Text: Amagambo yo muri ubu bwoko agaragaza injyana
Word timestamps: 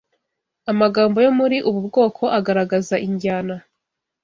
Amagambo 0.71 1.17
yo 1.25 1.31
muri 1.39 1.57
ubu 1.69 1.79
bwoko 1.87 2.23
agaragaza 2.37 2.95
injyana 3.07 3.55